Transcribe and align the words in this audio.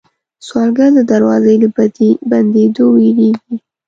سوالګر 0.45 0.89
د 0.97 0.99
دروازې 1.11 1.55
له 1.61 1.67
بندېدو 2.29 2.85
وېرېږي 2.95 3.55